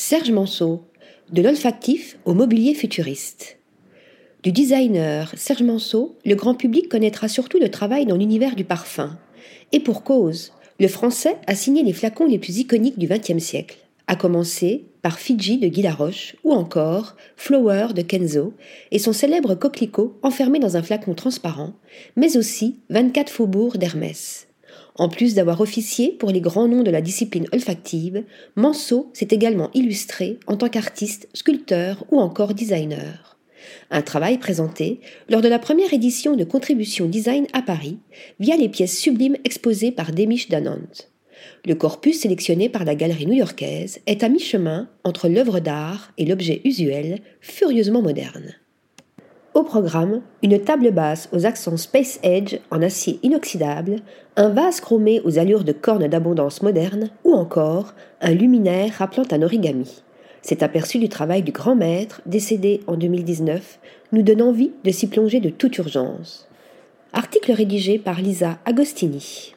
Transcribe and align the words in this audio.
Serge 0.00 0.30
Manceau, 0.30 0.84
de 1.32 1.42
l'olfactif 1.42 2.18
au 2.24 2.32
mobilier 2.32 2.72
futuriste. 2.72 3.58
Du 4.44 4.52
designer 4.52 5.32
Serge 5.36 5.64
Manceau, 5.64 6.16
le 6.24 6.36
grand 6.36 6.54
public 6.54 6.88
connaîtra 6.88 7.26
surtout 7.26 7.58
le 7.58 7.68
travail 7.68 8.06
dans 8.06 8.16
l'univers 8.16 8.54
du 8.54 8.62
parfum. 8.62 9.18
Et 9.72 9.80
pour 9.80 10.04
cause, 10.04 10.52
le 10.78 10.86
français 10.86 11.34
a 11.48 11.56
signé 11.56 11.82
les 11.82 11.92
flacons 11.92 12.26
les 12.26 12.38
plus 12.38 12.58
iconiques 12.58 13.00
du 13.00 13.08
XXe 13.08 13.42
siècle, 13.42 13.78
à 14.06 14.14
commencer 14.14 14.84
par 15.02 15.18
Fiji 15.18 15.58
de 15.58 15.66
Guy 15.66 15.82
Laroche 15.82 16.36
ou 16.44 16.52
encore 16.52 17.16
Flower 17.34 17.88
de 17.92 18.02
Kenzo 18.02 18.54
et 18.92 19.00
son 19.00 19.12
célèbre 19.12 19.56
coquelicot 19.56 20.16
enfermé 20.22 20.60
dans 20.60 20.76
un 20.76 20.82
flacon 20.84 21.14
transparent, 21.14 21.72
mais 22.14 22.36
aussi 22.36 22.76
24 22.90 23.30
faubourgs 23.30 23.78
d'Hermès. 23.78 24.47
En 24.96 25.08
plus 25.08 25.34
d'avoir 25.34 25.60
officié 25.60 26.12
pour 26.12 26.30
les 26.30 26.40
grands 26.40 26.68
noms 26.68 26.82
de 26.82 26.90
la 26.90 27.00
discipline 27.00 27.46
olfactive, 27.52 28.24
Manceau 28.56 29.10
s'est 29.12 29.28
également 29.30 29.70
illustré 29.74 30.38
en 30.46 30.56
tant 30.56 30.68
qu'artiste, 30.68 31.28
sculpteur 31.34 32.04
ou 32.10 32.20
encore 32.20 32.54
designer. 32.54 33.38
Un 33.90 34.02
travail 34.02 34.38
présenté 34.38 35.00
lors 35.28 35.40
de 35.40 35.48
la 35.48 35.58
première 35.58 35.92
édition 35.92 36.36
de 36.36 36.44
Contribution 36.44 37.06
Design 37.06 37.46
à 37.52 37.62
Paris 37.62 37.98
via 38.40 38.56
les 38.56 38.68
pièces 38.68 38.98
sublimes 38.98 39.36
exposées 39.44 39.92
par 39.92 40.12
Demisch 40.12 40.48
Danant. 40.48 40.78
Le 41.64 41.74
corpus 41.74 42.20
sélectionné 42.20 42.68
par 42.68 42.84
la 42.84 42.94
galerie 42.94 43.26
new-yorkaise 43.26 44.00
est 44.06 44.22
à 44.22 44.28
mi-chemin 44.28 44.88
entre 45.04 45.28
l'œuvre 45.28 45.60
d'art 45.60 46.12
et 46.18 46.24
l'objet 46.24 46.60
usuel, 46.64 47.20
furieusement 47.40 48.02
moderne. 48.02 48.54
Au 49.54 49.62
programme, 49.62 50.20
une 50.42 50.60
table 50.60 50.90
basse 50.90 51.28
aux 51.32 51.46
accents 51.46 51.76
Space 51.76 52.20
Edge 52.22 52.58
en 52.70 52.82
acier 52.82 53.18
inoxydable, 53.22 53.96
un 54.36 54.50
vase 54.50 54.80
chromé 54.80 55.20
aux 55.24 55.38
allures 55.38 55.64
de 55.64 55.72
cornes 55.72 56.06
d'abondance 56.06 56.62
moderne 56.62 57.10
ou 57.24 57.32
encore 57.32 57.94
un 58.20 58.32
luminaire 58.32 58.92
rappelant 58.98 59.24
un 59.30 59.42
origami. 59.42 60.02
Cet 60.42 60.62
aperçu 60.62 60.98
du 60.98 61.08
travail 61.08 61.42
du 61.42 61.52
grand 61.52 61.74
maître, 61.74 62.22
décédé 62.26 62.82
en 62.86 62.96
2019, 62.96 63.78
nous 64.12 64.22
donne 64.22 64.42
envie 64.42 64.72
de 64.84 64.90
s'y 64.90 65.08
plonger 65.08 65.40
de 65.40 65.50
toute 65.50 65.76
urgence. 65.78 66.46
Article 67.12 67.52
rédigé 67.52 67.98
par 67.98 68.20
Lisa 68.20 68.58
Agostini. 68.64 69.54